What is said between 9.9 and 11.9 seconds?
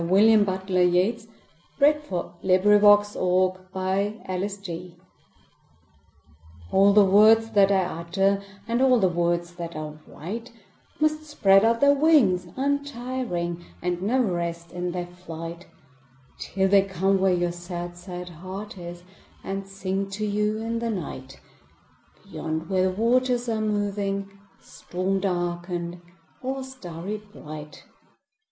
write, Must spread out